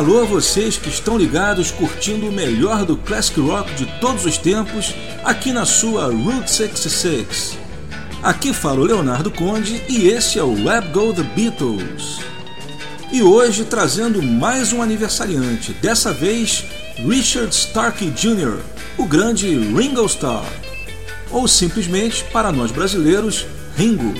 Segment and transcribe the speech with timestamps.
[0.00, 4.38] Alô a vocês que estão ligados curtindo o melhor do classic rock de todos os
[4.38, 7.58] tempos aqui na sua Route 66.
[8.22, 12.18] Aqui fala o Leonardo Conde e esse é o Web Go The Beatles.
[13.12, 16.64] E hoje trazendo mais um aniversariante, dessa vez
[16.96, 18.56] Richard Starkey Jr.,
[18.96, 20.46] o grande Ringo Starr,
[21.30, 23.44] ou simplesmente para nós brasileiros,
[23.76, 24.14] Ringo.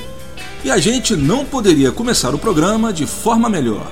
[0.62, 3.90] E a gente não poderia começar o programa de forma melhor.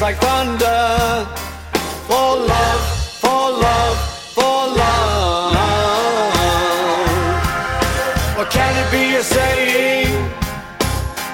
[0.00, 1.26] Beats like thunder.
[2.08, 2.82] For love,
[3.20, 3.98] for love,
[4.34, 5.54] for love.
[8.36, 10.30] What can it be you're saying?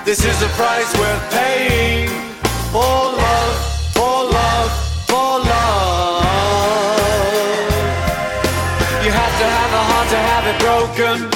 [0.04, 2.08] This is a price worth paying.
[2.72, 3.56] For love,
[3.94, 4.70] for love,
[5.06, 6.24] for love.
[9.04, 11.30] You have to have a heart to have it broken.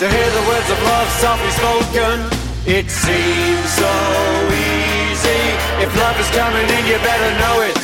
[0.00, 2.45] To hear the words of love softly spoken.
[2.68, 3.94] It seems so
[4.50, 5.42] easy.
[5.78, 7.78] If love is coming in, you better know it.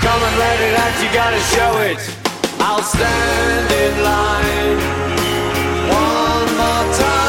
[0.00, 2.00] Come and let it out, you gotta show it.
[2.58, 4.78] I'll stand in line
[5.88, 7.25] one more time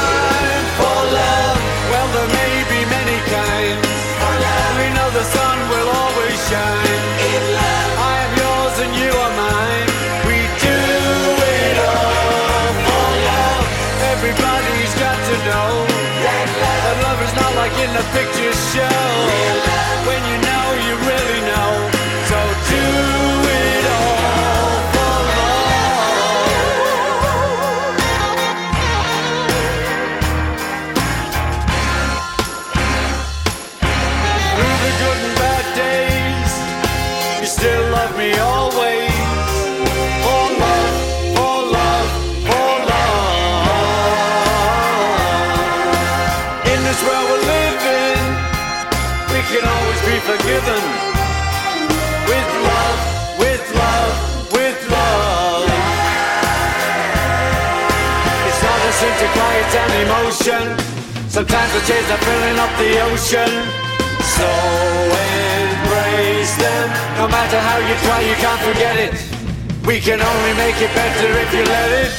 [17.98, 19.18] not like in the pictures show.
[21.48, 21.87] forgiven
[60.46, 61.30] an emotion.
[61.30, 63.52] Sometimes the tears are filling up the ocean.
[64.38, 64.50] So
[65.66, 66.90] embrace them.
[67.18, 69.14] No matter how you try, you can't forget it.
[69.86, 72.14] We can only make it better if you let it.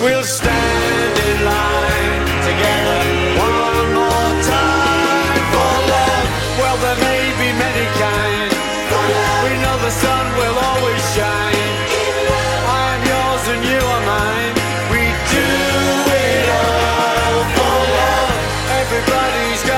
[0.00, 3.00] We'll stand in line together
[3.36, 6.28] one more time for love.
[6.60, 8.54] Well, there may be many kinds.
[9.44, 11.57] We know the sun will always shine.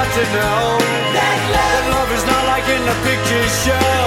[0.00, 0.78] Got to know
[1.12, 4.00] that love is not like in the pictures show.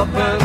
[0.00, 0.39] Up and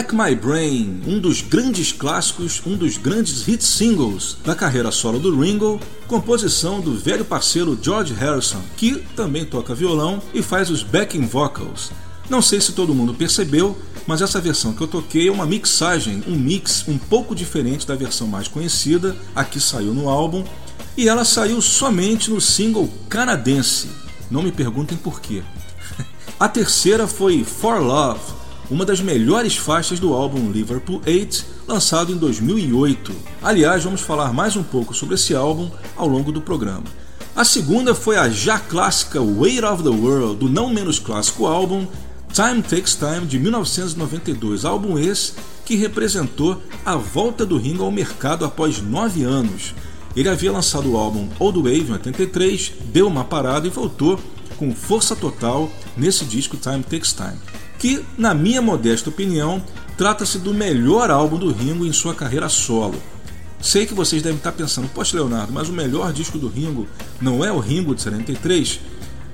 [0.00, 5.18] Rack My Brain, um dos grandes clássicos, um dos grandes hit singles da carreira solo
[5.18, 5.78] do Ringo,
[6.08, 11.92] composição do velho parceiro George Harrison, que também toca violão e faz os backing vocals.
[12.30, 16.24] Não sei se todo mundo percebeu, mas essa versão que eu toquei é uma mixagem,
[16.26, 20.42] um mix um pouco diferente da versão mais conhecida, a que saiu no álbum,
[20.96, 23.90] e ela saiu somente no single canadense.
[24.30, 25.42] Não me perguntem por quê.
[26.40, 28.39] A terceira foi For Love,
[28.70, 33.12] uma das melhores faixas do álbum Liverpool 8, lançado em 2008.
[33.42, 36.84] Aliás, vamos falar mais um pouco sobre esse álbum ao longo do programa.
[37.34, 41.86] A segunda foi a já clássica Weight of the World, do não menos clássico álbum
[42.32, 45.32] Time Takes Time de 1992, álbum esse
[45.64, 49.74] que representou a volta do Ringo ao mercado após nove anos.
[50.14, 54.18] Ele havia lançado o álbum Old Wave em 83, deu uma parada e voltou
[54.56, 57.38] com força total nesse disco Time Takes Time,
[57.80, 59.60] que, na minha modesta opinião,
[59.96, 63.02] trata-se do melhor álbum do Ringo em sua carreira solo.
[63.58, 66.86] Sei que vocês devem estar pensando, poxa Leonardo, mas o melhor disco do Ringo
[67.20, 68.80] não é o Ringo de 73?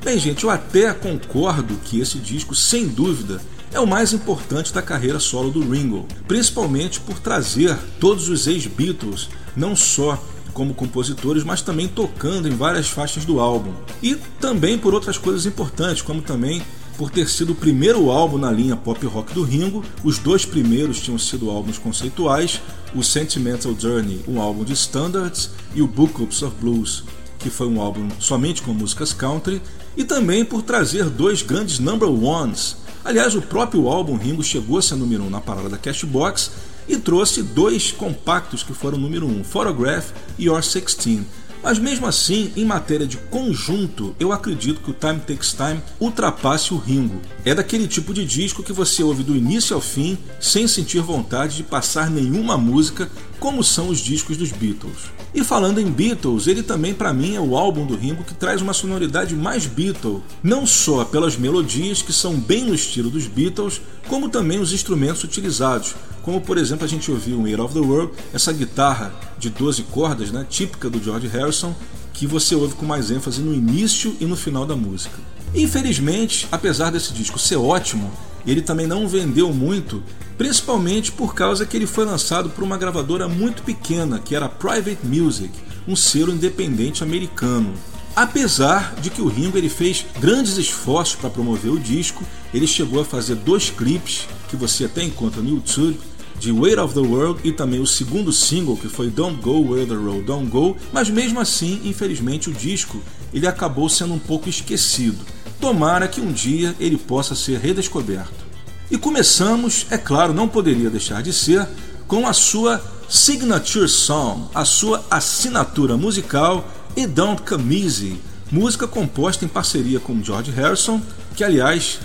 [0.02, 3.40] Bem, gente, eu até concordo que esse disco, sem dúvida,
[3.72, 9.28] é o mais importante da carreira solo do Ringo, principalmente por trazer todos os ex-Beatles,
[9.56, 10.22] não só
[10.52, 13.74] como compositores, mas também tocando em várias faixas do álbum.
[14.00, 16.62] E também por outras coisas importantes, como também
[16.96, 19.84] por ter sido o primeiro álbum na linha pop rock do Ringo.
[20.02, 22.60] Os dois primeiros tinham sido álbuns conceituais,
[22.94, 27.04] o Sentimental Journey, um álbum de standards, e o Bookups of Blues,
[27.38, 29.60] que foi um álbum somente com músicas country,
[29.96, 32.76] e também por trazer dois grandes number ones.
[33.04, 36.50] Aliás, o próprio álbum Ringo chegou a ser número 1 um na parada da Cashbox
[36.88, 41.20] e trouxe dois compactos que foram número 1, um, Photograph e Your 16.
[41.66, 46.72] Mas mesmo assim, em matéria de conjunto, eu acredito que o Time Takes Time ultrapasse
[46.72, 47.20] o Ringo.
[47.46, 51.54] É daquele tipo de disco que você ouve do início ao fim sem sentir vontade
[51.54, 55.12] de passar nenhuma música, como são os discos dos Beatles.
[55.32, 58.60] E falando em Beatles, ele também para mim é o álbum do Ringo que traz
[58.60, 63.80] uma sonoridade mais Beatle, não só pelas melodias que são bem no estilo dos Beatles,
[64.08, 67.78] como também os instrumentos utilizados, como por exemplo a gente ouviu em Air of the
[67.78, 71.72] World, essa guitarra de 12 cordas, né, típica do George Harrison,
[72.12, 75.35] que você ouve com mais ênfase no início e no final da música.
[75.54, 78.12] Infelizmente, apesar desse disco ser ótimo,
[78.46, 80.02] ele também não vendeu muito,
[80.38, 85.04] principalmente por causa que ele foi lançado por uma gravadora muito pequena, que era Private
[85.04, 85.50] Music,
[85.88, 87.74] um selo independente americano.
[88.14, 92.24] Apesar de que o Ringo ele fez grandes esforços para promover o disco,
[92.54, 95.98] ele chegou a fazer dois clipes que você até encontra no YouTube
[96.38, 99.86] de Weight of the World e também o segundo single que foi Don't Go Where
[99.86, 104.48] the Road Don't Go, mas mesmo assim, infelizmente, o disco ele acabou sendo um pouco
[104.48, 105.18] esquecido.
[105.60, 108.46] Tomara que um dia ele possa ser redescoberto.
[108.90, 111.66] E começamos, é claro, não poderia deixar de ser,
[112.06, 118.20] com a sua Signature Song, a sua assinatura musical, e Don't Come Easy,
[118.50, 121.00] música composta em parceria com George Harrison,
[121.34, 121.98] que aliás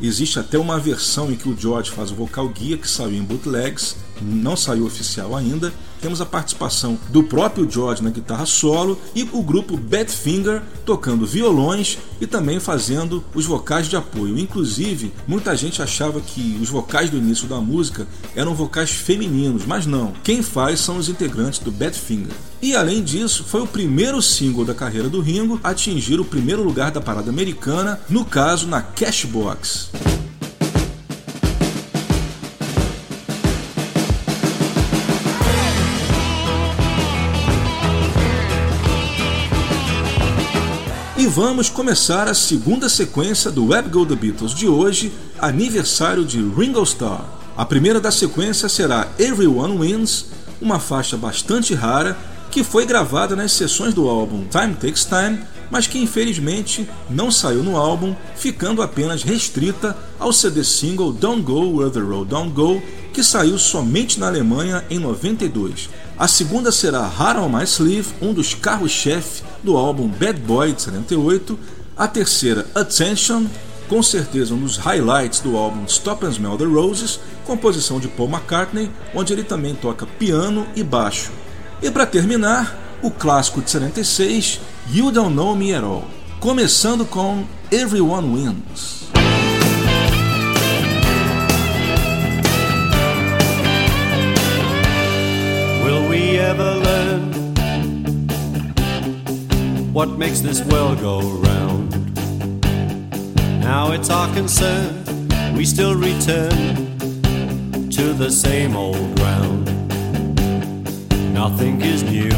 [0.00, 3.22] existe até uma versão em que o George faz o vocal guia que saiu em
[3.22, 9.22] bootlegs, não saiu oficial ainda, temos a participação do próprio George na guitarra solo e
[9.32, 14.38] o grupo Badfinger tocando violões e também fazendo os vocais de apoio.
[14.38, 19.86] Inclusive, muita gente achava que os vocais do início da música eram vocais femininos, mas
[19.86, 20.12] não.
[20.22, 22.34] Quem faz são os integrantes do Badfinger.
[22.60, 26.62] E além disso, foi o primeiro single da carreira do Ringo a atingir o primeiro
[26.62, 29.90] lugar da parada americana, no caso na Cashbox.
[41.36, 46.82] Vamos começar a segunda sequência do Web Go The Beatles de hoje, aniversário de Ringo
[46.82, 47.26] Starr.
[47.54, 50.24] A primeira da sequência será Everyone Wins,
[50.62, 52.16] uma faixa bastante rara
[52.50, 57.62] que foi gravada nas sessões do álbum Time Takes Time, mas que infelizmente não saiu
[57.62, 62.82] no álbum, ficando apenas restrita ao CD single Don't Go Where the Road Don't Go,
[63.12, 65.90] que saiu somente na Alemanha em 92.
[66.18, 70.80] A segunda será Hard on My Sleeve, um dos carros-chefe do álbum Bad Boy de
[70.80, 71.58] 78.
[71.94, 73.44] A terceira, Attention,
[73.86, 78.30] com certeza um dos highlights do álbum Stop and Smell the Roses, composição de Paul
[78.30, 81.30] McCartney, onde ele também toca piano e baixo.
[81.82, 86.08] E para terminar, o clássico de 76, You Don't Know Me At All,
[86.40, 89.15] começando com Everyone Wins.
[96.46, 97.22] Ever learn
[99.92, 101.90] what makes this world go round.
[103.60, 105.04] Now it's our concern,
[105.56, 106.56] we still return
[107.96, 109.64] to the same old ground.
[111.34, 112.36] Nothing is new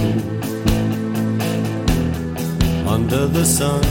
[2.88, 3.82] under the sun.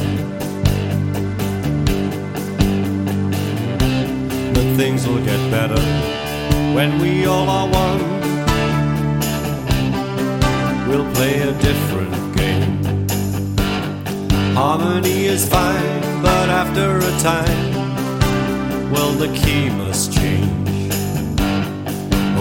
[4.56, 5.84] But things will get better
[6.74, 8.07] when we all are one
[10.98, 13.08] we'll play a different game.
[14.56, 20.92] Harmony is fine, but after a time, well, the key must change.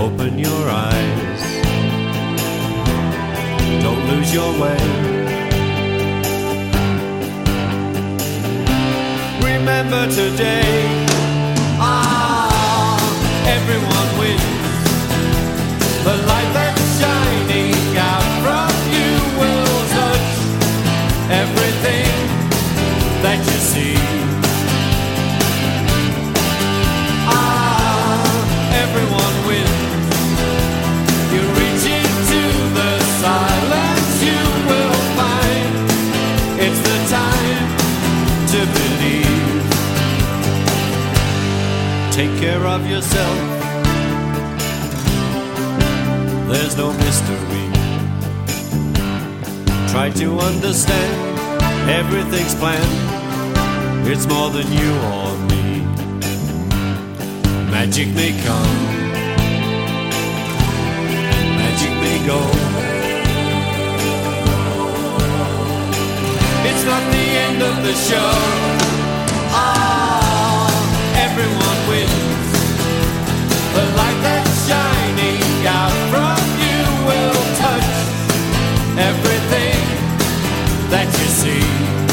[0.05, 1.43] Open your eyes,
[3.83, 4.81] don't lose your way.
[9.51, 10.83] Remember today,
[11.79, 12.99] ah,
[13.57, 14.45] everyone wins.
[16.05, 16.76] The light that's
[42.41, 43.39] care of yourself.
[46.49, 47.67] There's no mystery
[49.97, 51.39] try to understand
[51.89, 54.07] everything's planned.
[54.07, 55.65] It's more than you or me.
[57.71, 58.77] Magic may come,
[61.61, 62.41] magic may go.
[66.69, 68.33] It's not the end of the show.
[69.51, 70.69] Ah,
[71.25, 72.26] everyone wins.
[78.99, 79.81] Everything
[80.91, 82.06] that you see.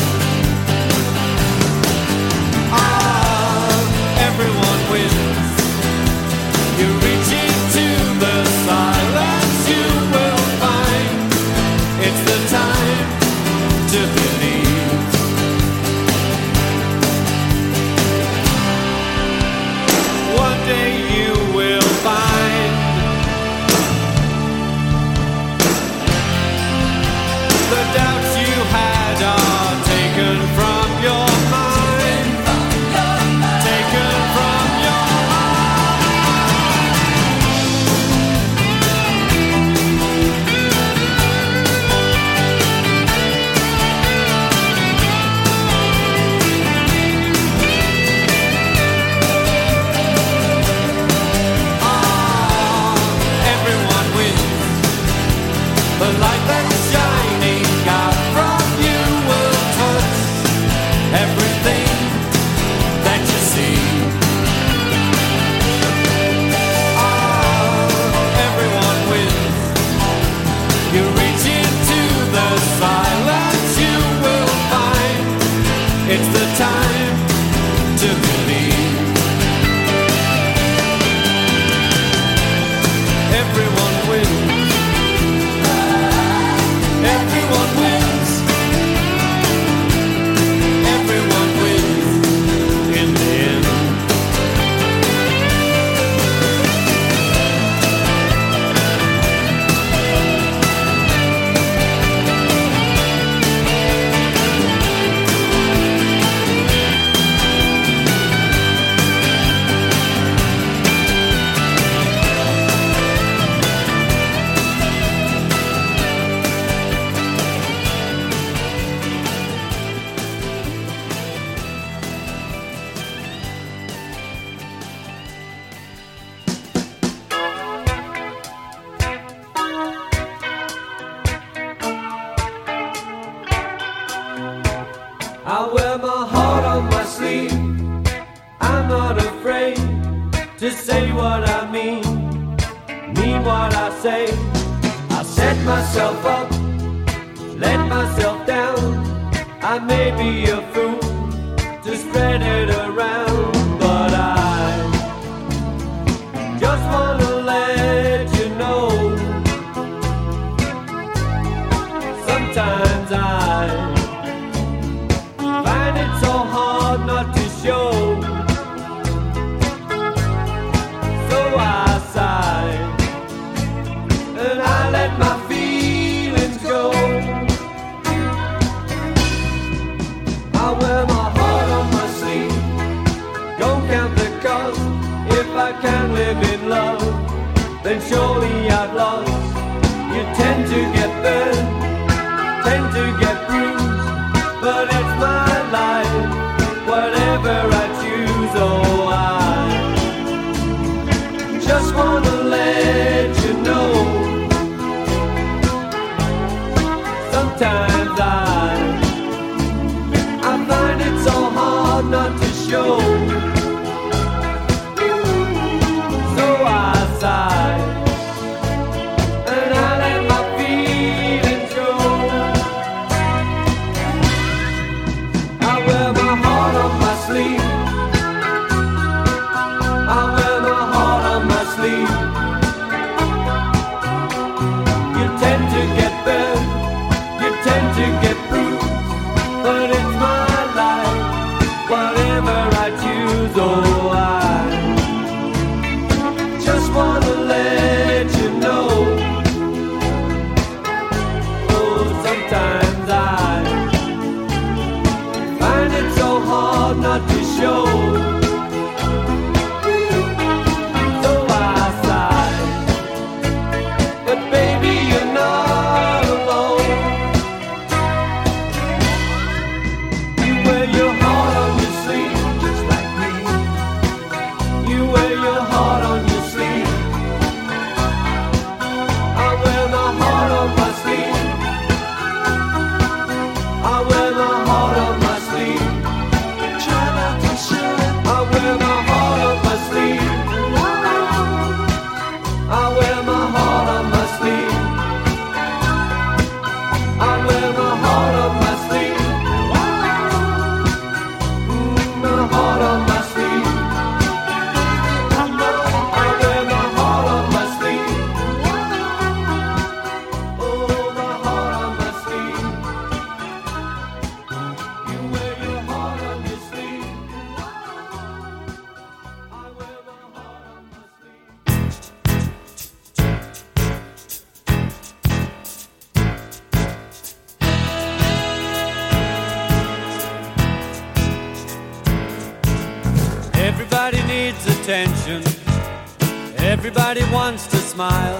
[337.95, 338.32] The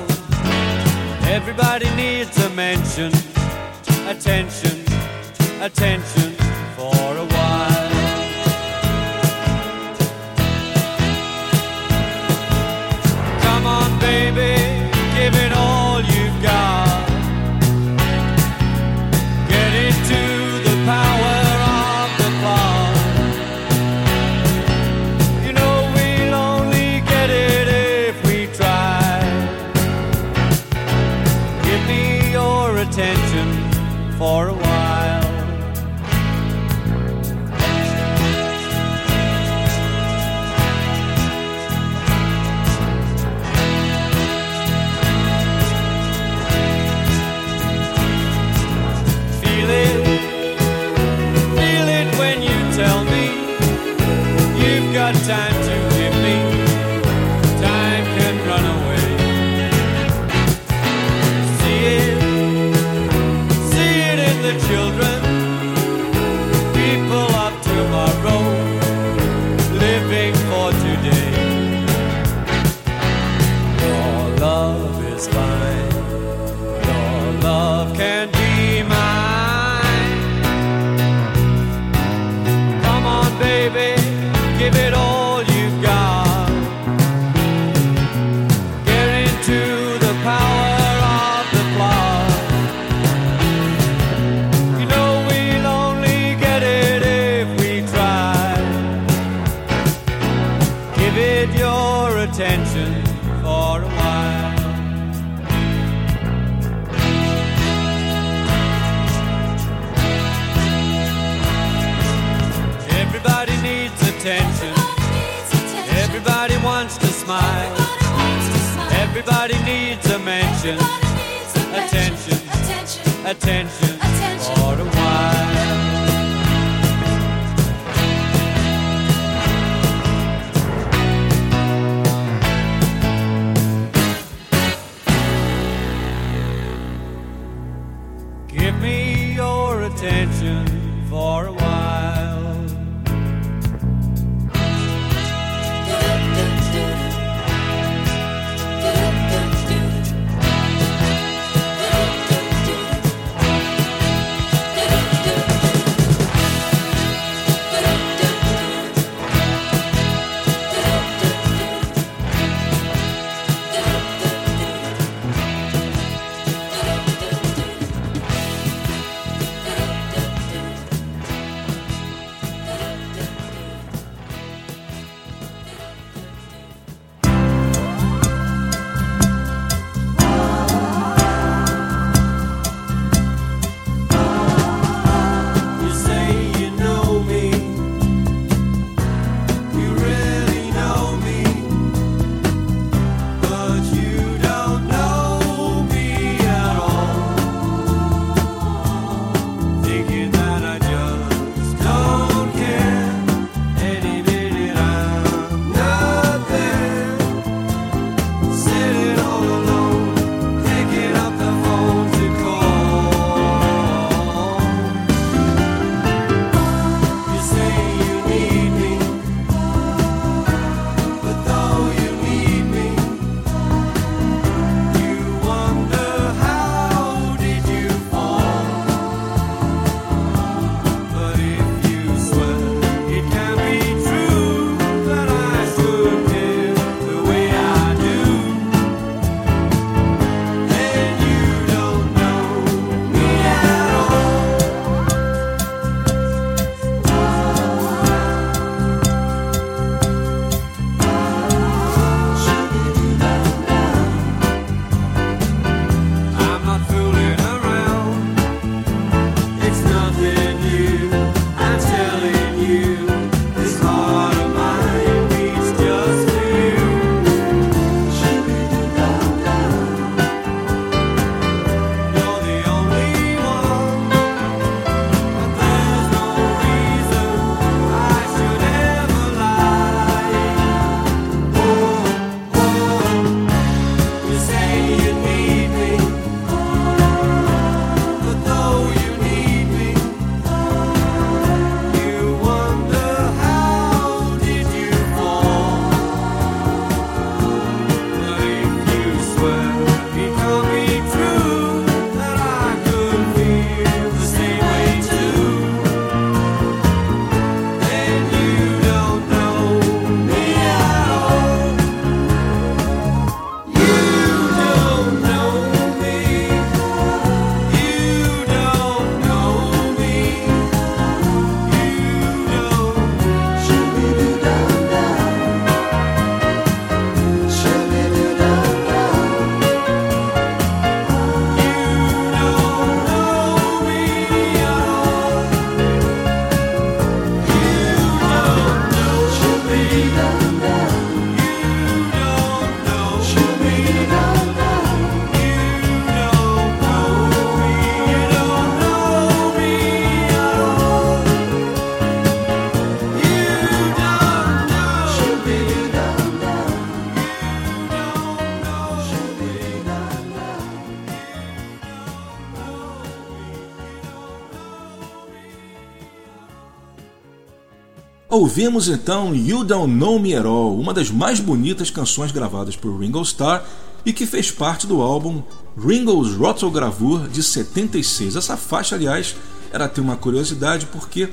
[368.44, 373.00] Ouvimos então You Don't Know Me At All, uma das mais bonitas canções gravadas por
[373.00, 373.64] Ringo Starr
[374.06, 375.42] e que fez parte do álbum
[375.78, 378.36] Ringo's Rotogravure de 76.
[378.36, 379.34] Essa faixa, aliás,
[379.72, 381.30] era ter uma curiosidade porque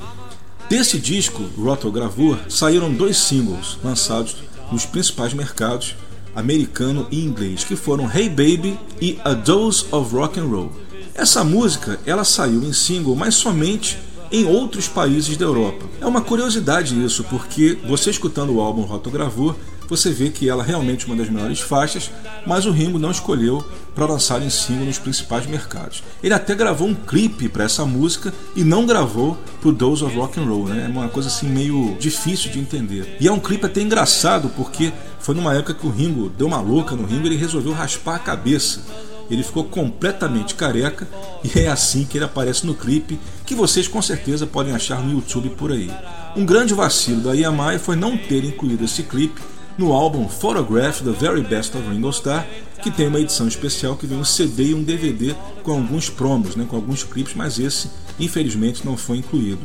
[0.69, 4.37] desse disco Rotogravure saíram dois singles lançados
[4.71, 5.97] nos principais mercados
[6.33, 10.71] americano e inglês, que foram Hey Baby e A Dose of Rock and Roll.
[11.13, 13.99] Essa música, ela saiu em single, mas somente
[14.31, 15.87] em outros países da Europa.
[16.01, 19.57] É uma curiosidade isso, porque você escutando o álbum Rotogravur,
[19.91, 22.13] você vê que ela é realmente uma das melhores faixas,
[22.47, 26.05] mas o Ringo não escolheu para lançar em single nos principais mercados.
[26.23, 30.39] Ele até gravou um clipe para essa música e não gravou para Dose of Rock
[30.39, 30.85] and Roll, né?
[30.87, 33.17] É uma coisa assim meio difícil de entender.
[33.21, 36.61] E é um clipe até engraçado porque foi numa época que o Ringo deu uma
[36.61, 38.83] louca no Ringo, ele resolveu raspar a cabeça.
[39.29, 41.09] Ele ficou completamente careca
[41.43, 43.19] e é assim que ele aparece no clipe
[43.51, 45.91] que vocês com certeza podem achar no YouTube por aí.
[46.37, 49.41] Um grande vacilo da EMI foi não ter incluído esse clipe
[49.77, 52.47] no álbum Photograph The Very Best of Ringo Starr,
[52.81, 55.35] que tem uma edição especial que vem um CD e um DVD
[55.65, 59.63] com alguns promos, né, com alguns clipes, mas esse infelizmente não foi incluído.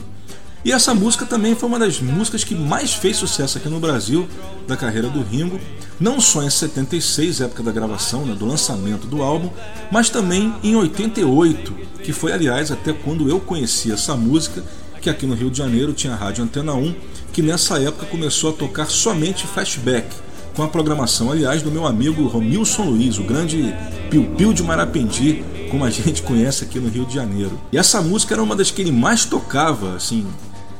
[0.65, 4.27] E essa música também foi uma das músicas que mais fez sucesso aqui no Brasil
[4.67, 5.59] da carreira do Ringo,
[5.99, 9.51] não só em 76, época da gravação, né, do lançamento do álbum,
[9.91, 11.71] mas também em 88,
[12.05, 14.63] que foi aliás até quando eu conheci essa música,
[15.01, 16.93] que aqui no Rio de Janeiro tinha a Rádio Antena 1,
[17.33, 20.07] que nessa época começou a tocar somente flashback,
[20.55, 23.75] com a programação, aliás, do meu amigo Romilson Luiz, o grande
[24.09, 27.59] piu-piu de Marapendi, como a gente conhece aqui no Rio de Janeiro.
[27.73, 30.25] E essa música era uma das que ele mais tocava, assim,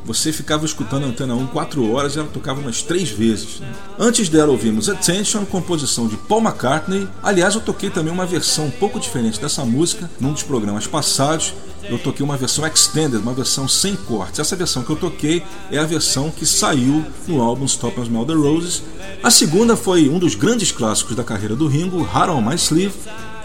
[0.05, 3.59] você ficava escutando a Antena 1 4 horas e ela tocava umas 3 vezes.
[3.59, 3.67] Né?
[3.97, 7.07] Antes dela ouvimos Attention, composição de Paul McCartney.
[7.23, 11.53] Aliás, eu toquei também uma versão um pouco diferente dessa música num dos programas passados.
[11.89, 14.39] Eu toquei uma versão extended, uma versão sem cortes.
[14.39, 18.25] Essa versão que eu toquei é a versão que saiu no álbum Stop and Smell
[18.25, 18.83] the Roses.
[19.23, 22.93] A segunda foi um dos grandes clássicos da carreira do Ringo, Heart on My Sleeve,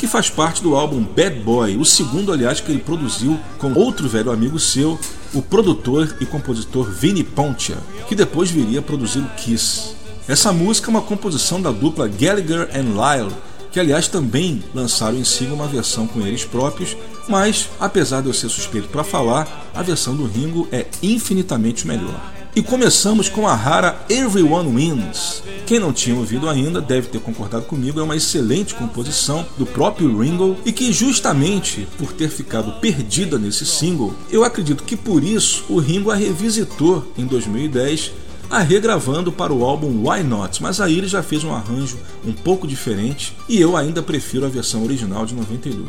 [0.01, 4.09] que faz parte do álbum Bad Boy, o segundo, aliás, que ele produziu com outro
[4.09, 4.99] velho amigo seu,
[5.35, 7.77] o produtor e compositor Vinnie Poncia,
[8.09, 9.95] que depois viria a produzir o Kiss.
[10.27, 13.35] Essa música é uma composição da dupla Gallagher and Lyle,
[13.71, 16.97] que aliás também lançaram em si uma versão com eles próprios,
[17.29, 22.40] mas apesar de eu ser suspeito para falar, a versão do Ringo é infinitamente melhor.
[22.55, 25.43] E começamos com a rara Everyone Wins.
[25.67, 30.19] Quem não tinha ouvido ainda deve ter concordado comigo, é uma excelente composição do próprio
[30.19, 35.65] Ringo e que, justamente por ter ficado perdida nesse single, eu acredito que por isso
[35.69, 38.13] o Ringo a revisitou em 2010
[38.51, 41.97] a regravando para o álbum Why Not, mas aí ele já fez um arranjo
[42.27, 45.87] um pouco diferente e eu ainda prefiro a versão original de 92.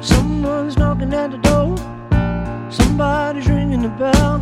[0.00, 1.74] Someone's knocking at the door.
[2.70, 4.40] Somebody's ringing the bell.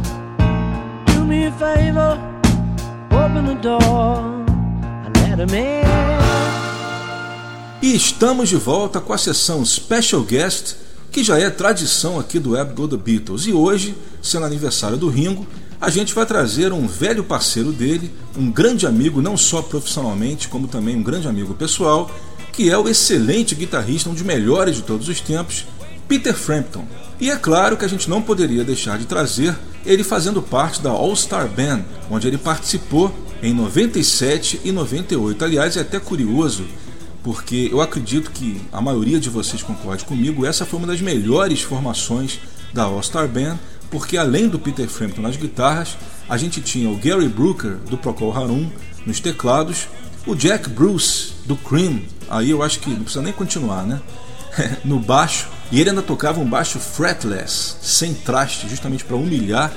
[1.29, 2.19] Me a favor,
[3.13, 4.25] open the door
[5.05, 5.85] and let him in.
[7.83, 10.77] E estamos de volta com a sessão Special Guest,
[11.13, 13.47] que já é tradição aqui do Web Go The Beatles.
[13.47, 15.47] E hoje, sendo aniversário do Ringo,
[15.81, 20.67] a gente vai trazer um velho parceiro dele, um grande amigo, não só profissionalmente, como
[20.67, 22.11] também um grande amigo pessoal,
[22.53, 25.67] que é o excelente guitarrista, um dos melhores de todos os tempos,
[26.09, 26.85] Peter Frampton.
[27.21, 30.91] E é claro que a gente não poderia deixar de trazer ele fazendo parte da
[30.91, 33.13] All Star Band, onde ele participou
[33.43, 35.45] em 97 e 98.
[35.45, 36.65] Aliás, é até curioso,
[37.25, 41.61] porque eu acredito que a maioria de vocês concorde comigo, essa foi uma das melhores
[41.61, 42.39] formações
[42.73, 43.59] da All Star Band,
[43.91, 45.97] porque além do Peter Frampton nas guitarras,
[46.29, 48.71] a gente tinha o Gary Brooker do Procol Harum
[49.05, 49.89] nos teclados,
[50.27, 54.01] o Jack Bruce do Cream, aí eu acho que não precisa nem continuar, né?
[54.85, 59.73] no baixo, e ele ainda tocava um baixo fretless, sem traste, justamente para humilhar.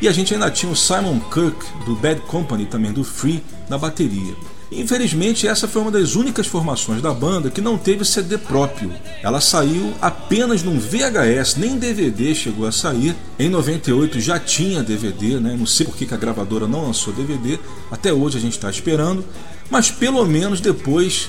[0.00, 1.56] E a gente ainda tinha o Simon Kirk
[1.86, 4.34] do Bad Company, também do Free, na bateria.
[4.76, 8.92] Infelizmente, essa foi uma das únicas formações da banda que não teve CD próprio.
[9.22, 13.14] Ela saiu apenas num VHS, nem DVD chegou a sair.
[13.38, 15.54] Em 98 já tinha DVD, né?
[15.56, 17.58] não sei por que a gravadora não lançou DVD,
[17.90, 19.24] até hoje a gente está esperando,
[19.70, 21.28] mas pelo menos depois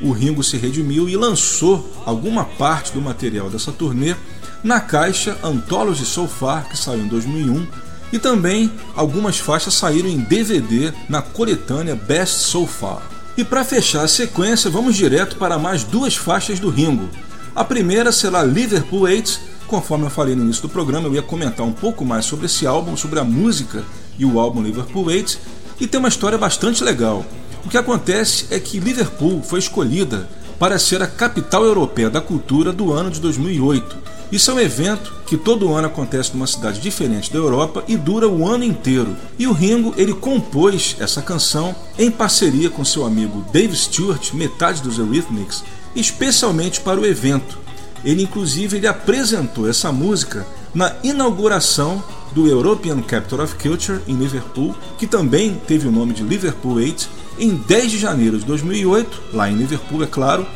[0.00, 4.14] o Ringo se redimiu e lançou alguma parte do material dessa turnê
[4.62, 7.66] na caixa Anthology So Far, que saiu em 2001,
[8.12, 13.02] e também algumas faixas saíram em DVD na coletânea Best So Far.
[13.36, 17.08] E para fechar a sequência, vamos direto para mais duas faixas do Ringo.
[17.54, 21.66] A primeira será Liverpool 8, conforme eu falei no início do programa, eu ia comentar
[21.66, 23.84] um pouco mais sobre esse álbum, sobre a música
[24.18, 25.38] e o álbum Liverpool 8,
[25.80, 27.24] e tem uma história bastante legal.
[27.64, 32.72] O que acontece é que Liverpool foi escolhida para ser a capital europeia da cultura
[32.72, 33.96] do ano de 2008.
[34.30, 38.28] Isso é um evento que todo ano acontece numa cidade diferente da Europa e dura
[38.28, 39.16] o ano inteiro.
[39.38, 44.82] E o Ringo ele compôs essa canção em parceria com seu amigo Dave Stewart, metade
[44.82, 45.64] dos Eurythmics,
[45.96, 47.58] especialmente para o evento.
[48.04, 52.02] Ele inclusive ele apresentou essa música na inauguração
[52.34, 57.23] do European Capital of Culture em Liverpool, que também teve o nome de Liverpool 8,
[57.38, 60.46] em 10 de janeiro de 2008, lá em Liverpool, é claro,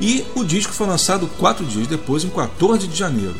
[0.00, 3.34] e o disco foi lançado quatro dias depois, em 14 de janeiro.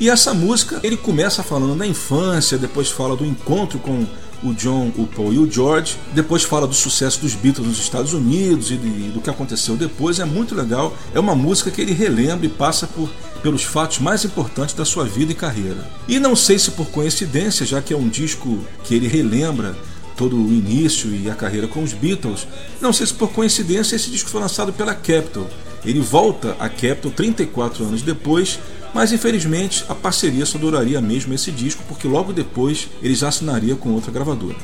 [0.00, 4.04] E essa música ele começa falando da infância, depois fala do encontro com
[4.42, 5.96] o John, o Paul e o George.
[6.12, 10.18] Depois fala do sucesso dos Beatles nos Estados Unidos e do que aconteceu depois.
[10.18, 10.94] É muito legal.
[11.14, 13.08] É uma música que ele relembra e passa por
[13.42, 15.86] pelos fatos mais importantes da sua vida e carreira.
[16.08, 19.76] E não sei se por coincidência, já que é um disco que ele relembra
[20.16, 22.46] todo o início e a carreira com os Beatles,
[22.80, 25.48] não sei se por coincidência esse disco foi lançado pela Capitol.
[25.84, 28.58] Ele volta à Capitol 34 anos depois,
[28.94, 33.74] mas infelizmente a parceria só duraria mesmo esse disco, porque logo depois ele já assinaria
[33.74, 34.56] com outra gravadora.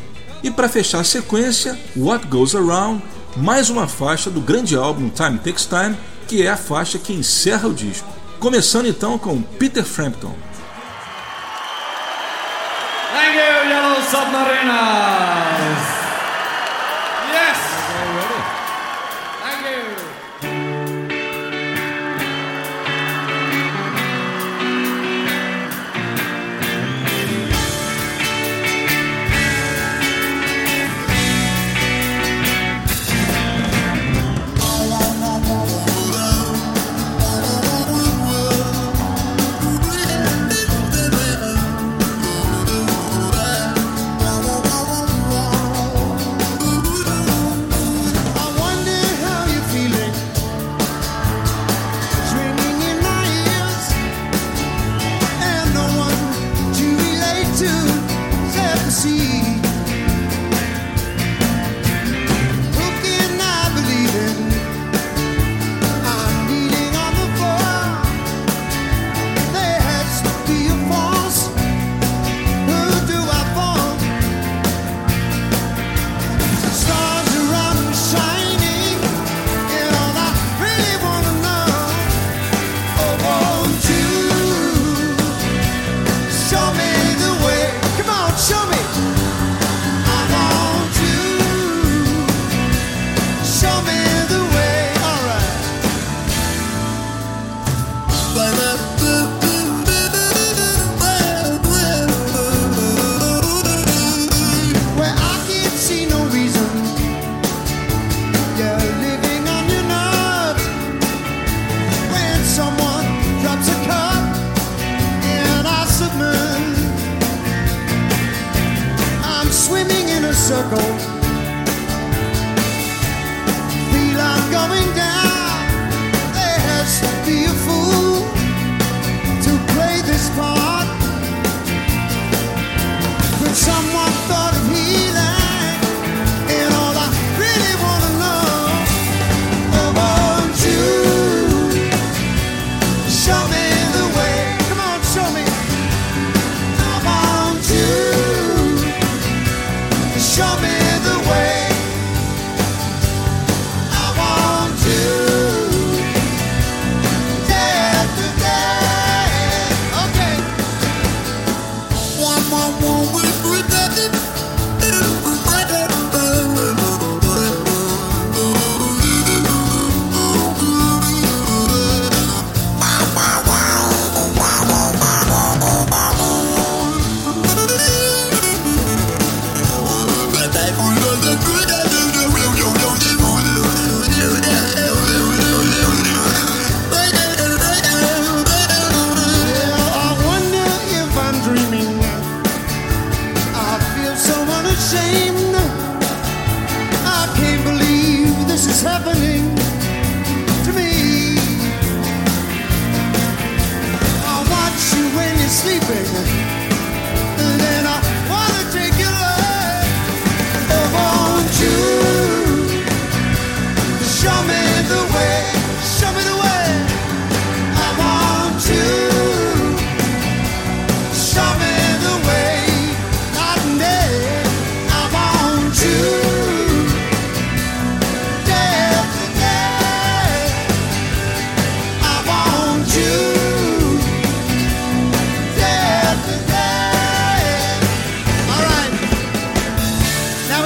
[0.42, 3.02] E para fechar a sequência, What Goes Around,
[3.36, 5.96] mais uma faixa do grande álbum Time Takes Time,
[6.26, 8.08] que é a faixa que encerra o disco.
[8.38, 10.34] Começando então com Peter Frampton.
[14.10, 15.99] Submarinas.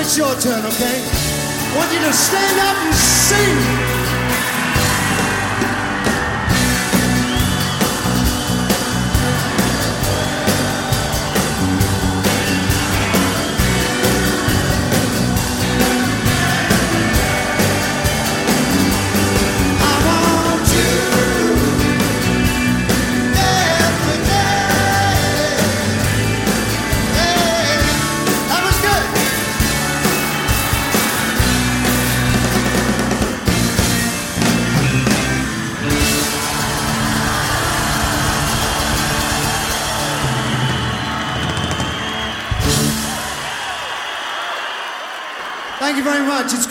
[0.04, 1.02] it's your turn, okay?
[1.02, 3.93] I want you to stand up and sing.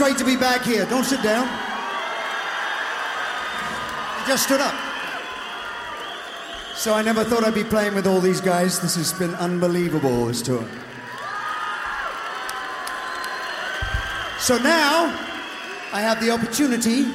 [0.03, 0.85] Great to be back here.
[0.87, 1.47] Don't sit down.
[4.19, 4.75] I just stood up.
[6.75, 8.81] So I never thought I'd be playing with all these guys.
[8.81, 10.67] This has been unbelievable, this tour.
[14.39, 15.05] So now
[15.93, 17.05] I have the opportunity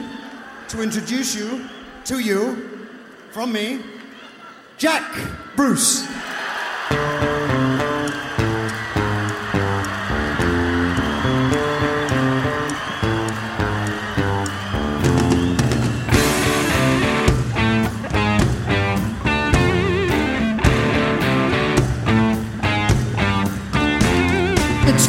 [0.68, 1.68] to introduce you
[2.06, 2.88] to you
[3.32, 3.82] from me,
[4.78, 5.04] Jack
[5.56, 6.08] Bruce.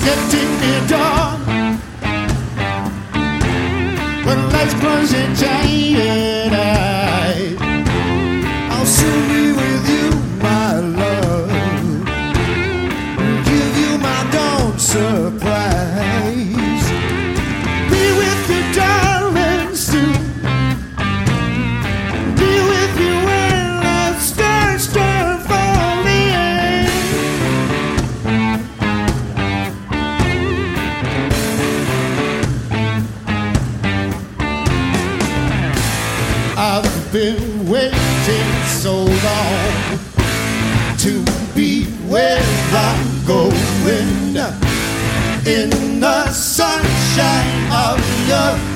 [0.07, 1.39] Getting near dawn
[4.25, 7.55] When life's closing tight I,
[8.71, 10.07] I'll soon be with you,
[10.41, 11.49] my love.
[13.45, 15.28] Give you my dawn surprise.
[45.49, 47.97] In the sunshine of
[48.27, 48.68] your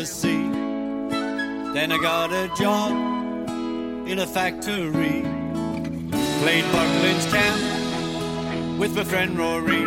[0.00, 0.48] the sea.
[1.74, 2.92] Then I got a job
[4.08, 5.20] in a factory.
[6.40, 7.60] Played Buckland's camp
[8.80, 9.84] with my friend Rory.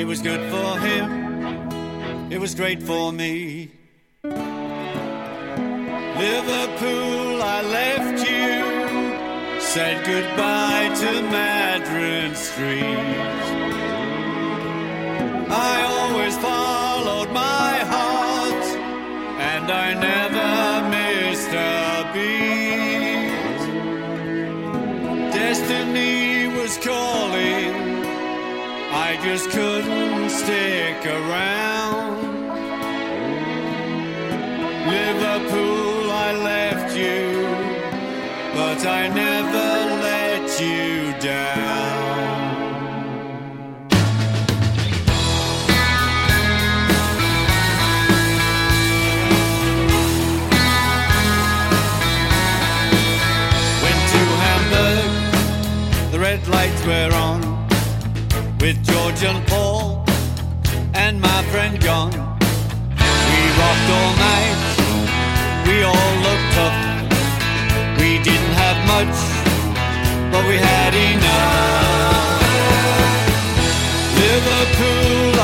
[0.00, 3.70] It was good for him, it was great for me.
[6.24, 13.59] Liverpool, I left you, said goodbye to Madron Street.
[19.70, 23.30] I never missed a beat.
[25.32, 27.72] Destiny was calling,
[28.92, 32.18] I just couldn't stick around.
[34.96, 37.22] Liverpool, I left you,
[38.54, 39.39] but I never
[56.50, 57.40] lights were on
[58.60, 60.04] with George and Paul
[60.94, 62.10] and my friend John.
[63.30, 64.60] We rocked all night,
[65.66, 66.78] we all looked tough.
[68.00, 69.16] We didn't have much,
[70.32, 72.40] but we had enough.
[74.20, 75.39] Liverpool,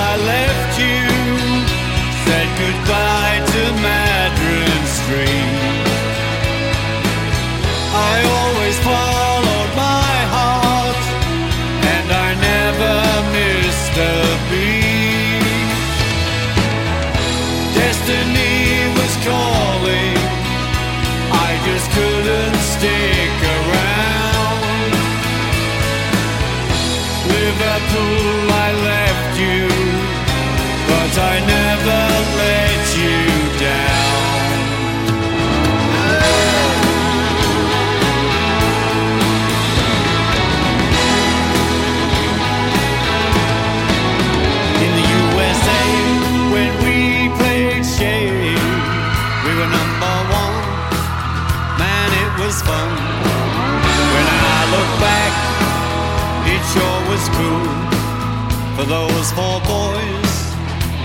[58.77, 60.33] for those four boys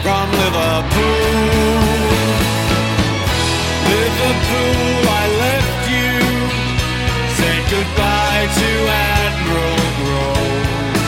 [0.04, 1.80] from Liverpool.
[3.96, 6.16] Liverpool, I left you.
[7.40, 8.70] Say goodbye to
[9.16, 11.00] Admiral Grove.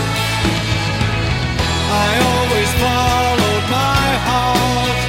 [2.06, 5.00] I always followed my heart,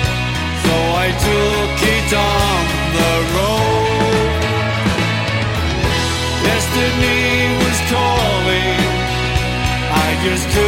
[0.67, 0.75] so
[1.05, 2.63] I took it on
[2.99, 4.41] the road.
[6.49, 7.23] Destiny
[7.63, 8.79] was calling.
[10.03, 10.64] I just couldn't.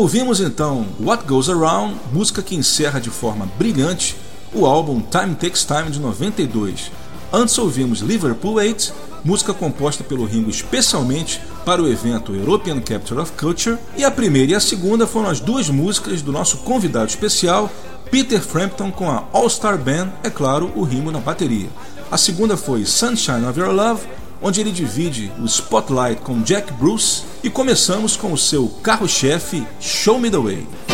[0.00, 4.16] Ouvimos então What Goes Around, música que encerra de forma brilhante
[4.50, 6.90] o álbum Time Takes Time de 92.
[7.30, 13.32] Antes ouvimos Liverpool 8, música composta pelo Ringo especialmente para o evento European Capture of
[13.32, 17.70] Culture, e a primeira e a segunda foram as duas músicas do nosso convidado especial,
[18.10, 21.68] Peter Frampton com a All Star Band, é claro, o Ringo na bateria.
[22.10, 24.00] A segunda foi Sunshine of Your Love,
[24.42, 30.18] onde ele divide o spotlight com Jack Bruce, e começamos com o seu carro-chefe Show
[30.18, 30.89] Me the Way.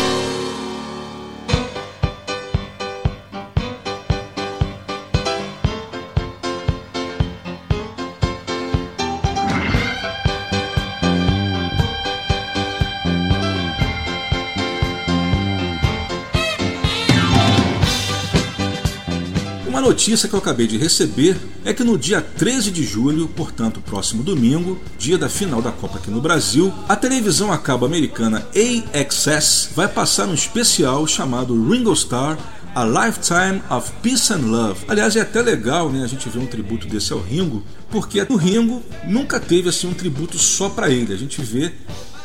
[19.87, 24.21] Notícia que eu acabei de receber é que no dia 13 de julho, portanto próximo
[24.21, 29.69] domingo, dia da final da Copa aqui no Brasil, a televisão a cabo americana AXS
[29.73, 32.37] vai passar um especial chamado Ringo Starr
[32.75, 34.81] A Lifetime of Peace and Love.
[34.89, 38.35] Aliás, é até legal né, a gente ver um tributo desse ao Ringo, porque o
[38.35, 41.13] Ringo nunca teve assim um tributo só para ele.
[41.13, 41.71] A gente vê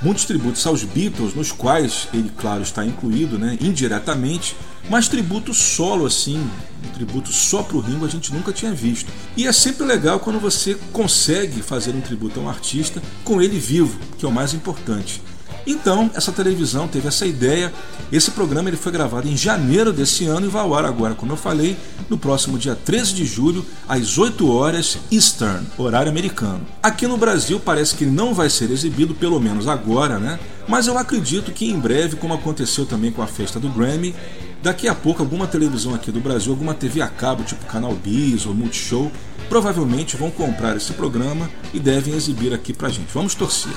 [0.03, 4.57] muitos tributos aos Beatles, nos quais ele, claro, está incluído, né, indiretamente,
[4.91, 6.39] mas tributo solo assim,
[6.85, 9.11] um tributo só pro Ringo a gente nunca tinha visto.
[9.37, 13.59] E é sempre legal quando você consegue fazer um tributo a um artista com ele
[13.59, 15.23] vivo, que é o mais importante.
[15.67, 17.73] Então, essa televisão teve essa ideia.
[18.11, 21.33] Esse programa ele foi gravado em janeiro desse ano e vai ao ar agora, como
[21.33, 21.77] eu falei,
[22.09, 26.61] no próximo dia 13 de julho, às 8 horas Eastern, horário americano.
[26.83, 30.39] Aqui no Brasil parece que não vai ser exibido, pelo menos agora, né?
[30.69, 34.15] Mas eu acredito que em breve, como aconteceu também com a festa do Grammy,
[34.63, 38.47] daqui a pouco alguma televisão aqui do Brasil, alguma TV a cabo, tipo Canal Bis
[38.47, 39.11] ou Multishow,
[39.49, 43.13] provavelmente vão comprar esse programa e devem exibir aqui pra gente.
[43.13, 43.73] Vamos torcer.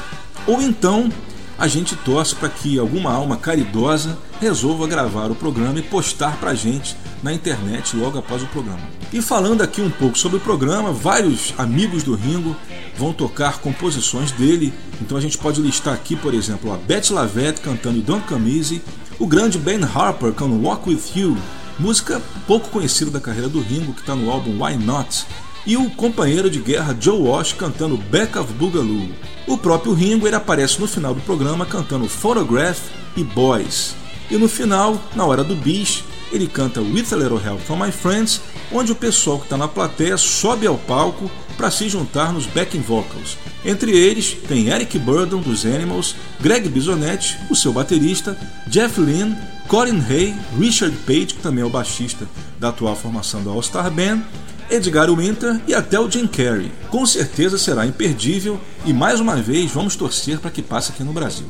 [0.48, 1.10] Ou então
[1.58, 6.52] a gente torce para que alguma alma caridosa resolva gravar o programa e postar para
[6.52, 8.82] a gente na internet logo após o programa.
[9.14, 12.56] E falando aqui um pouco sobre o programa, vários amigos do Ringo
[12.98, 17.62] vão tocar composições dele, então a gente pode listar aqui, por exemplo, a Bette Lavette
[17.62, 18.82] cantando Don't Come Easy,
[19.18, 21.38] o grande Ben Harper com Walk With You,
[21.80, 25.26] música pouco conhecida da carreira do Ringo que está no álbum Why Not,
[25.66, 29.10] e o companheiro de guerra Joe Walsh cantando Back of Boogaloo.
[29.48, 32.80] O próprio Ringo ele aparece no final do programa cantando Photograph
[33.16, 33.96] e Boys.
[34.30, 37.92] E no final, na hora do bis, ele canta With a Little Help from My
[37.92, 38.42] Friends,
[38.72, 42.82] onde o pessoal que está na plateia sobe ao palco para se juntar nos backing
[42.82, 43.38] vocals.
[43.64, 48.38] Entre eles tem Eric Burdon dos Animals, Greg Bisonetti, o seu baterista,
[48.68, 49.38] Jeff Lynne,
[49.68, 52.28] Colin Hay, Richard Page, que também é o baixista
[52.60, 54.22] da atual formação da All Star Band,
[54.70, 56.72] Edgar Winter e até o Jim Carrey.
[56.90, 61.14] Com certeza será imperdível e mais uma vez vamos torcer para que passe aqui no
[61.14, 61.48] Brasil.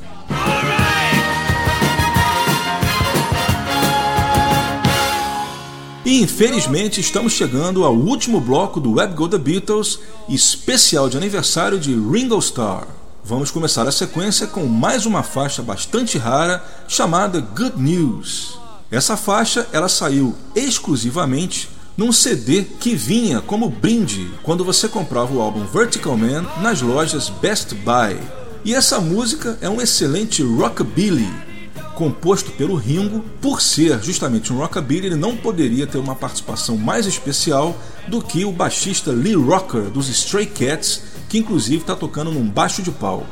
[6.06, 10.00] E infelizmente estamos chegando ao último bloco do Web Go The Beatles,
[10.30, 12.86] especial de aniversário de Ringo Starr.
[13.24, 18.60] Vamos começar a sequência com mais uma faixa bastante rara chamada Good News.
[18.92, 25.42] Essa faixa ela saiu exclusivamente num CD que vinha como brinde quando você comprava o
[25.42, 28.18] álbum Vertical Man nas lojas Best Buy.
[28.64, 31.30] E essa música é um excelente rockabilly
[31.96, 33.24] composto pelo Ringo.
[33.42, 37.76] Por ser justamente um rockabilly, ele não poderia ter uma participação mais especial
[38.08, 42.82] do que o baixista Lee Rocker dos Stray Cats, que inclusive está tocando num baixo
[42.84, 43.26] de pau,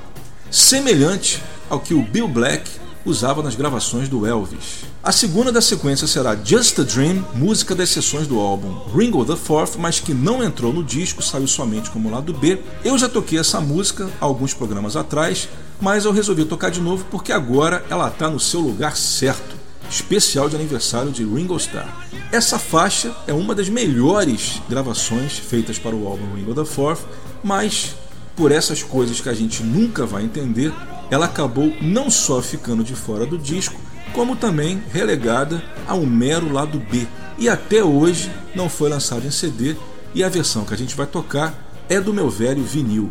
[0.49, 2.69] semelhante ao que o Bill Black
[3.05, 4.92] usava nas gravações do Elvis.
[5.03, 9.35] A segunda da sequência será Just a Dream, música das sessões do álbum Ringo the
[9.35, 12.57] Fourth, mas que não entrou no disco, saiu somente como lado B.
[12.85, 15.49] Eu já toquei essa música alguns programas atrás,
[15.81, 19.57] mas eu resolvi tocar de novo porque agora ela está no seu lugar certo.
[19.89, 21.93] Especial de aniversário de Ringo Starr.
[22.31, 27.01] Essa faixa é uma das melhores gravações feitas para o álbum Ringo the Fourth,
[27.43, 27.93] mas
[28.37, 30.73] por essas coisas que a gente nunca vai entender,
[31.11, 33.75] ela acabou não só ficando de fora do disco,
[34.13, 37.07] como também relegada a um mero lado B.
[37.37, 39.75] E até hoje não foi lançado em CD,
[40.13, 41.53] e a versão que a gente vai tocar
[41.89, 43.09] é do meu velho vinil.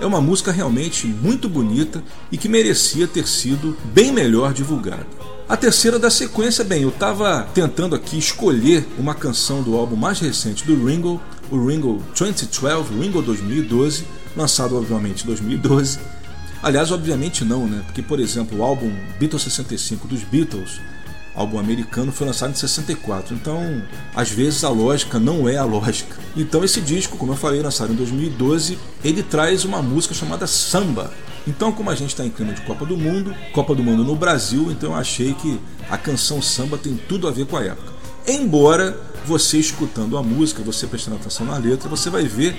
[0.00, 5.06] É uma música realmente muito bonita e que merecia ter sido bem melhor divulgada.
[5.48, 10.18] A terceira da sequência, bem, eu estava tentando aqui escolher uma canção do álbum mais
[10.18, 14.04] recente do Ringo, o Ringo 2012, Ringo 2012,
[14.36, 15.98] lançado obviamente em 2012.
[16.62, 17.82] Aliás, obviamente não, né?
[17.84, 20.80] Porque, por exemplo, o álbum Beatles 65 dos Beatles,
[21.34, 23.34] álbum americano, foi lançado em 64.
[23.34, 23.82] Então,
[24.14, 26.16] às vezes a lógica não é a lógica.
[26.36, 31.12] Então, esse disco, como eu falei, lançado em 2012, ele traz uma música chamada Samba.
[31.46, 34.14] Então, como a gente está em clima de Copa do Mundo, Copa do Mundo no
[34.14, 35.58] Brasil, então eu achei que
[35.90, 37.92] a canção samba tem tudo a ver com a época.
[38.26, 38.96] Embora
[39.26, 42.56] você escutando a música, você prestando atenção na letra, você vai ver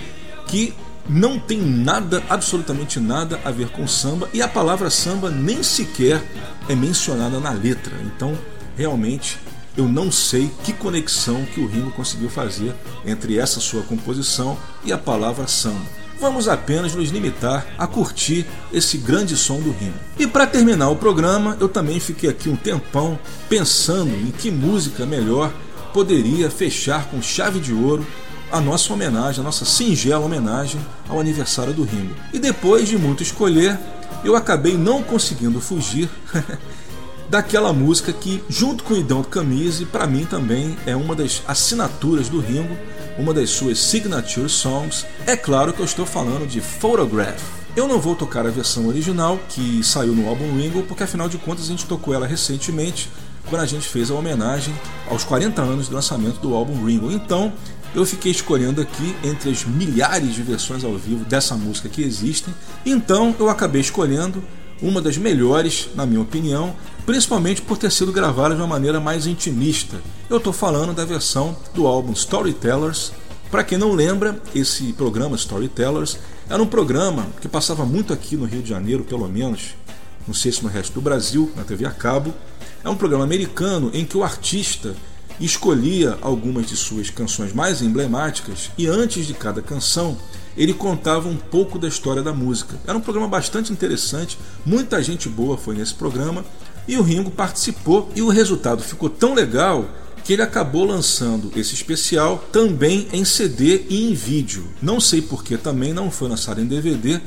[0.47, 0.73] que
[1.07, 6.23] não tem nada, absolutamente nada a ver com samba e a palavra samba nem sequer
[6.67, 7.93] é mencionada na letra.
[8.03, 8.37] Então,
[8.77, 9.37] realmente,
[9.75, 12.73] eu não sei que conexão que o Ringo conseguiu fazer
[13.05, 16.03] entre essa sua composição e a palavra samba.
[16.19, 19.97] Vamos apenas nos limitar a curtir esse grande som do Ringo.
[20.17, 25.05] E para terminar o programa, eu também fiquei aqui um tempão pensando em que música
[25.05, 25.51] melhor
[25.91, 28.05] poderia fechar com chave de ouro
[28.53, 30.79] a nossa homenagem, a nossa singela homenagem
[31.09, 32.13] ao aniversário do Ringo.
[32.31, 33.79] E depois de muito escolher,
[34.23, 36.07] eu acabei não conseguindo fugir
[37.27, 42.29] daquela música que, junto com o Idão Camise, para mim também é uma das assinaturas
[42.29, 42.77] do Ringo,
[43.17, 45.03] uma das suas signature songs.
[45.25, 47.41] É claro que eu estou falando de Photograph.
[47.75, 51.39] Eu não vou tocar a versão original que saiu no álbum Ringo, porque afinal de
[51.39, 53.09] contas a gente tocou ela recentemente
[53.49, 54.73] quando a gente fez a homenagem
[55.09, 57.11] aos 40 anos do lançamento do álbum Ringo.
[57.11, 57.51] Então,
[57.95, 62.53] eu fiquei escolhendo aqui entre as milhares de versões ao vivo dessa música que existem.
[62.85, 64.43] Então eu acabei escolhendo
[64.81, 66.75] uma das melhores, na minha opinião,
[67.05, 70.01] principalmente por ter sido gravada de uma maneira mais intimista.
[70.29, 73.13] Eu estou falando da versão do álbum Storytellers.
[73.49, 76.17] Para quem não lembra, esse programa Storytellers
[76.49, 79.75] era um programa que passava muito aqui no Rio de Janeiro, pelo menos,
[80.27, 82.33] não sei se no resto do Brasil, na TV a cabo.
[82.83, 84.95] É um programa americano em que o artista
[85.39, 90.17] escolhia algumas de suas canções mais emblemáticas e antes de cada canção
[90.55, 92.77] ele contava um pouco da história da música.
[92.85, 96.45] Era um programa bastante interessante, muita gente boa foi nesse programa
[96.87, 99.89] e o Ringo participou e o resultado ficou tão legal
[100.23, 104.65] que ele acabou lançando esse especial também em CD e em vídeo.
[104.81, 107.19] Não sei porque também não foi lançado em DVD,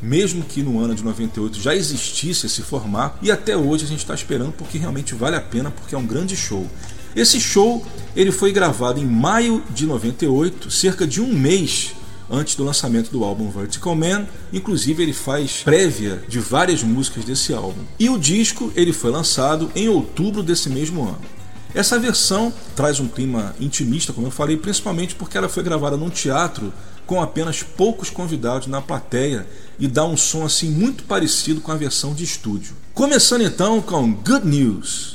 [0.00, 4.00] mesmo que no ano de 98 já existisse esse formato, e até hoje a gente
[4.00, 6.68] está esperando porque realmente vale a pena, porque é um grande show.
[7.16, 7.84] Esse show
[8.16, 11.94] ele foi gravado em maio de 98, cerca de um mês
[12.30, 14.26] antes do lançamento do álbum Vertical Man.
[14.52, 17.82] Inclusive ele faz prévia de várias músicas desse álbum.
[17.98, 21.20] E o disco ele foi lançado em outubro desse mesmo ano.
[21.74, 26.10] Essa versão traz um clima intimista, como eu falei, principalmente porque ela foi gravada num
[26.10, 26.72] teatro
[27.04, 29.46] com apenas poucos convidados na plateia
[29.78, 32.74] e dá um som assim muito parecido com a versão de estúdio.
[32.92, 35.14] Começando então com Good News.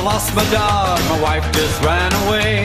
[0.00, 2.64] I lost my dog, my wife just ran away.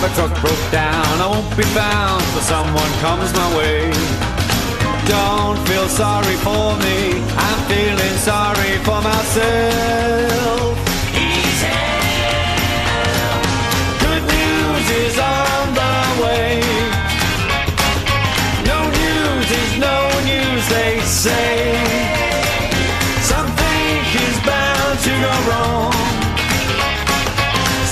[0.00, 3.90] My truck broke down, I won't be found till someone comes my way.
[5.10, 10.71] Don't feel sorry for me, I'm feeling sorry for myself.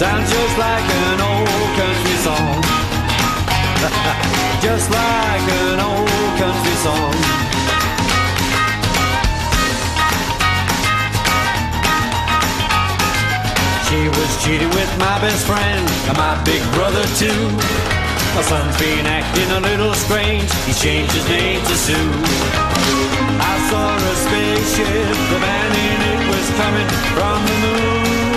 [0.00, 2.56] Sounds just like an old country song.
[4.64, 7.12] just like an old country song.
[13.84, 17.52] She was cheating with my best friend and my big brother too.
[18.32, 20.48] My son's been acting a little strange.
[20.64, 22.08] He changed his name to Sue.
[23.36, 28.29] I saw a spaceship, the man in it was coming from the moon,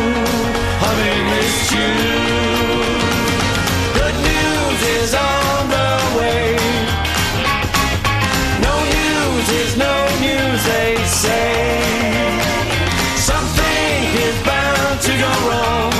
[0.83, 3.01] humming his tune.
[3.99, 6.45] Good news is on the way.
[8.67, 9.95] No news is no
[10.25, 10.91] news, they
[11.23, 11.51] say.
[13.31, 13.97] Something
[14.27, 15.93] is bound to go wrong.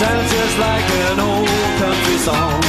[0.00, 2.60] Sounds just like an old country song.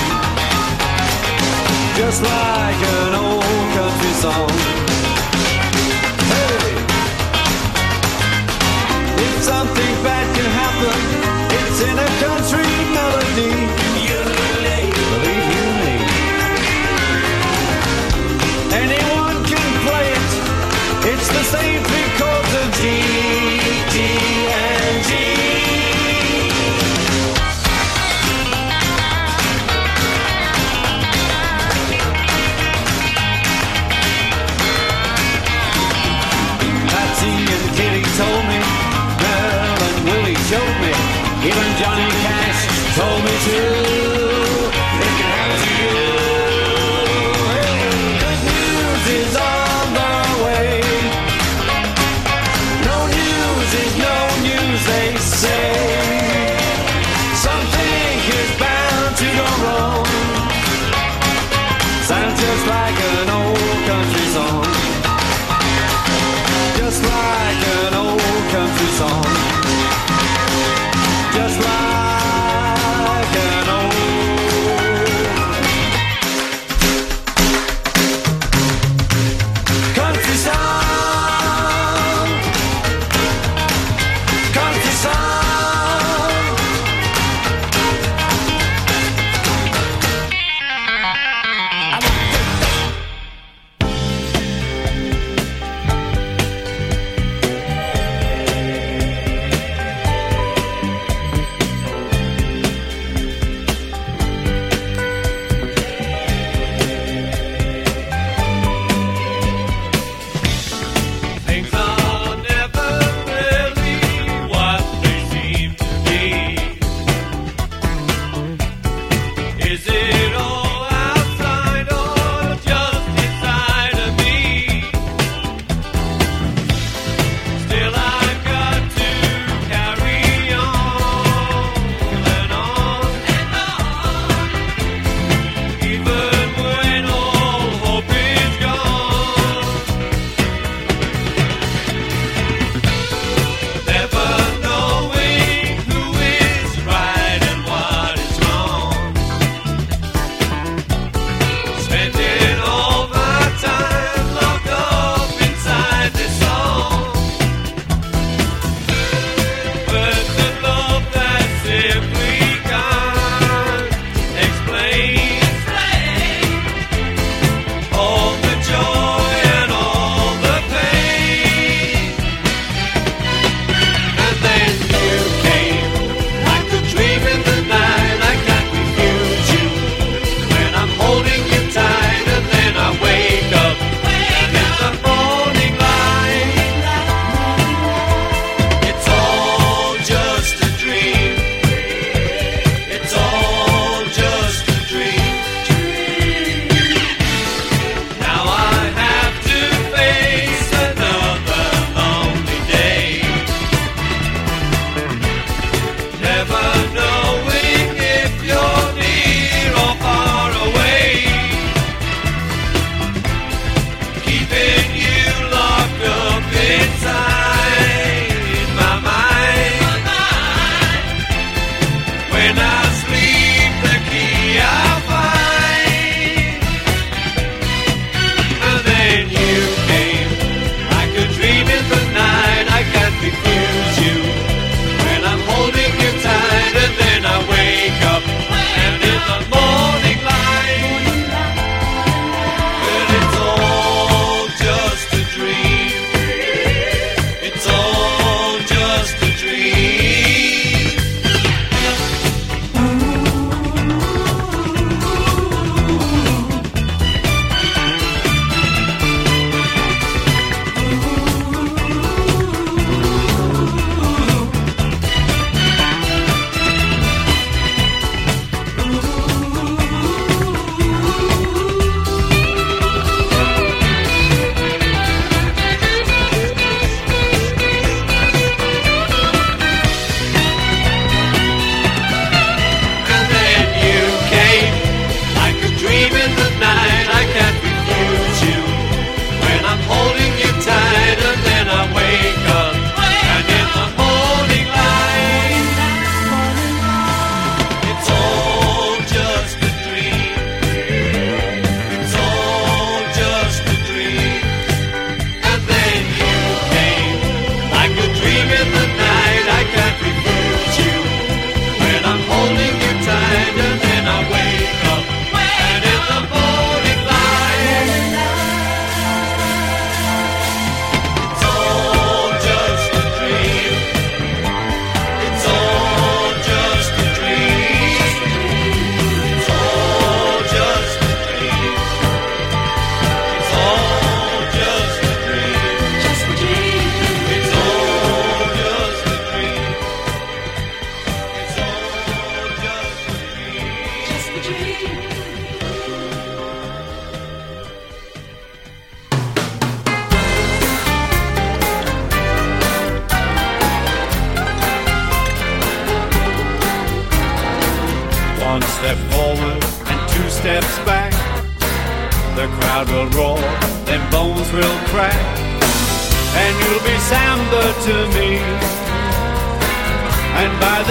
[1.99, 4.62] Just like an old country song.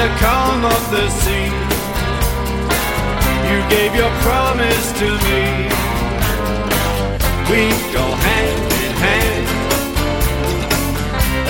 [0.03, 1.49] The calm of the sea,
[3.51, 5.43] you gave your promise to me.
[7.51, 7.63] We
[7.97, 9.47] go hand in hand,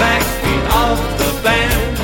[0.00, 1.96] backbeat of the band.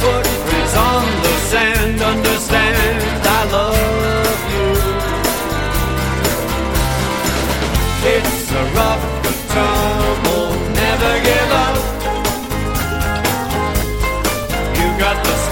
[0.00, 4.68] Footprints on the sand, understand I love you.
[8.14, 9.05] It's a rough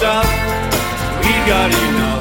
[0.05, 2.14] we got enough.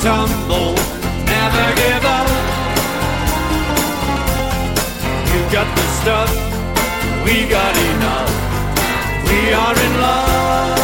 [0.00, 0.74] Tumble,
[1.26, 2.28] never give up.
[5.30, 6.30] You got the stuff,
[7.24, 8.30] we got enough.
[9.28, 10.78] We are in love.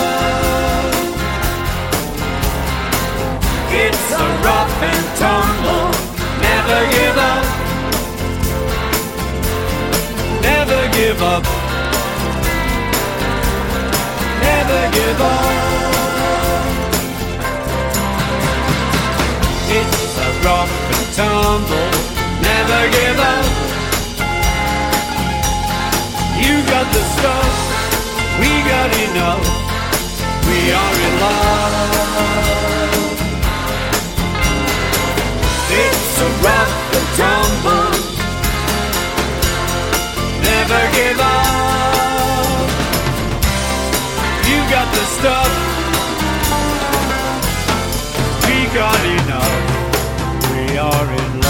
[3.71, 5.91] It's a rough and tumble,
[6.43, 7.45] never give up.
[10.43, 11.45] Never give up.
[14.41, 15.94] Never give up.
[20.45, 21.91] Rock and tumble,
[22.43, 23.47] never give up.
[26.37, 27.53] You got the stuff,
[28.39, 29.47] we got enough.
[30.47, 31.73] We are in love.
[35.83, 37.93] It's a rock and tumble,
[40.45, 42.69] never give up.
[44.47, 45.53] You got the stuff.
[48.47, 49.14] We got enough
[51.07, 51.44] married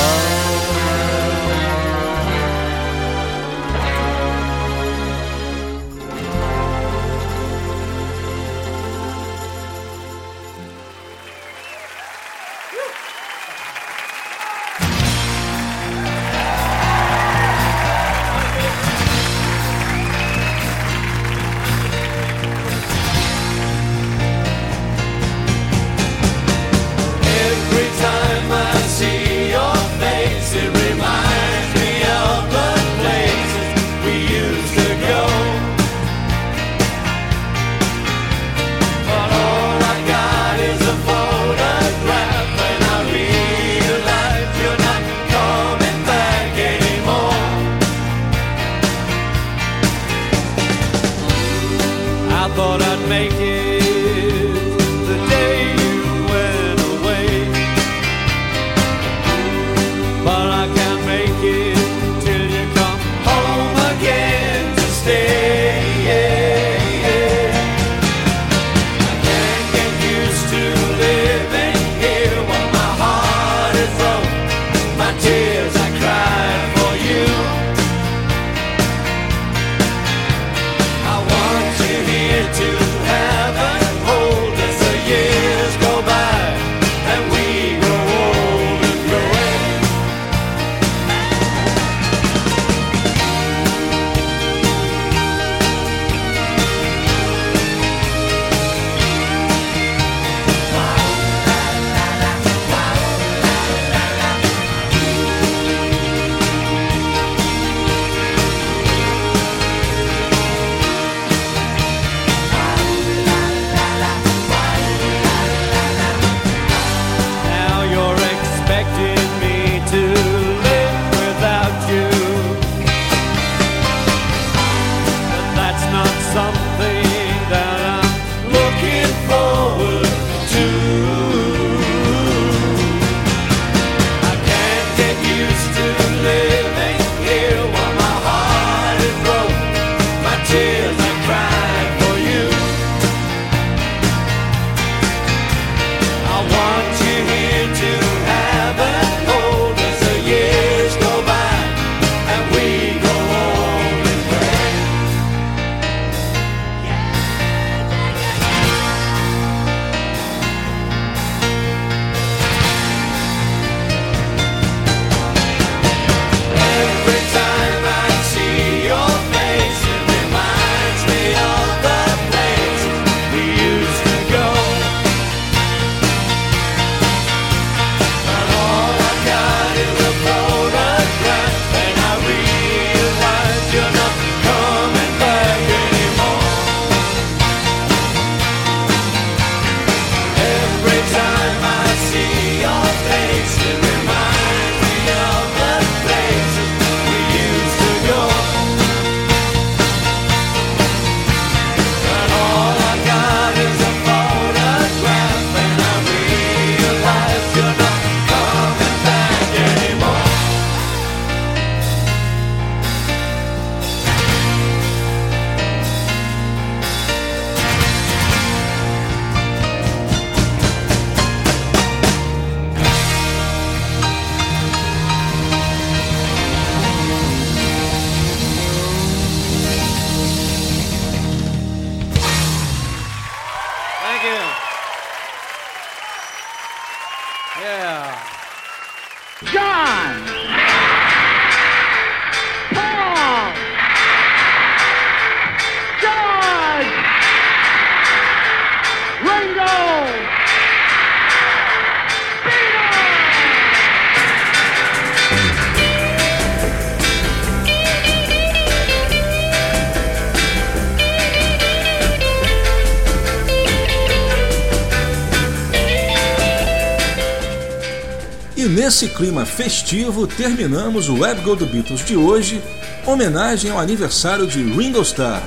[268.94, 272.62] nesse clima festivo, terminamos o Web Go do Beatles de hoje,
[273.04, 275.42] homenagem ao aniversário de Ringo Starr.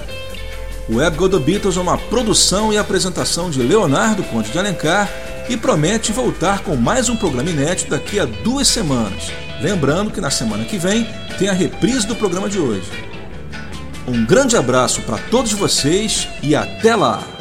[0.89, 5.09] O Web Go do Beatles é uma produção e apresentação de Leonardo Conde de Alencar
[5.47, 9.31] e promete voltar com mais um programa inédito daqui a duas semanas.
[9.61, 11.07] Lembrando que na semana que vem
[11.39, 12.91] tem a reprise do programa de hoje.
[14.05, 17.36] Um grande abraço para todos vocês e até lá!